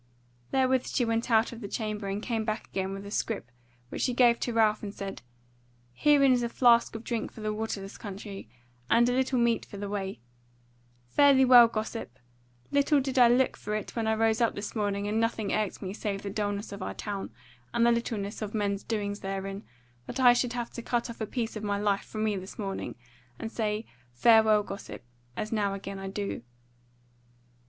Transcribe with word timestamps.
Therewith 0.49 0.87
she 0.87 1.05
went 1.05 1.29
out 1.29 1.51
of 1.51 1.61
the 1.61 1.67
chamber 1.67 2.07
and 2.07 2.23
came 2.23 2.43
back 2.43 2.65
again 2.67 2.91
with 2.91 3.05
a 3.05 3.11
scrip 3.11 3.51
which 3.89 4.01
she 4.01 4.15
gave 4.15 4.39
to 4.39 4.51
Ralph 4.51 4.81
and 4.81 4.91
said: 4.91 5.21
"Herein 5.93 6.31
is 6.33 6.41
a 6.41 6.49
flask 6.49 6.95
of 6.95 7.03
drink 7.03 7.31
for 7.31 7.41
the 7.41 7.53
waterless 7.53 7.99
country, 7.99 8.49
and 8.89 9.07
a 9.07 9.11
little 9.13 9.37
meat 9.37 9.63
for 9.63 9.77
the 9.77 9.87
way. 9.89 10.19
Fare 11.11 11.35
thee 11.35 11.45
well, 11.45 11.67
gossip! 11.67 12.17
Little 12.71 12.99
did 12.99 13.19
I 13.19 13.27
look 13.27 13.55
for 13.55 13.75
it 13.75 13.95
when 13.95 14.07
I 14.07 14.15
rose 14.15 14.41
up 14.41 14.55
this 14.55 14.75
morning 14.75 15.07
and 15.07 15.19
nothing 15.19 15.53
irked 15.53 15.83
me 15.83 15.93
save 15.93 16.23
the 16.23 16.31
dulness 16.31 16.71
of 16.71 16.81
our 16.81 16.95
town, 16.95 17.29
and 17.71 17.85
the 17.85 17.91
littleness 17.91 18.41
of 18.41 18.55
men's 18.55 18.81
doings 18.83 19.19
therein, 19.19 19.63
that 20.07 20.19
I 20.19 20.33
should 20.33 20.53
have 20.53 20.71
to 20.71 20.81
cut 20.81 21.11
off 21.11 21.21
a 21.21 21.27
piece 21.27 21.55
of 21.55 21.61
my 21.63 21.77
life 21.77 22.05
from 22.05 22.23
me 22.23 22.35
this 22.37 22.57
morning, 22.57 22.95
and 23.37 23.51
say, 23.51 23.85
farewell 24.13 24.63
gossip, 24.63 25.03
as 25.37 25.51
now 25.51 25.75
again 25.75 25.99
I 25.99 26.07
do." 26.07 26.41